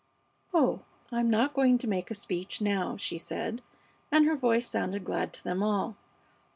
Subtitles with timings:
[0.51, 0.81] "Oh,
[1.11, 3.61] I'm not going to make a speech now," she said,
[4.11, 5.95] and her voice sounded glad to them all.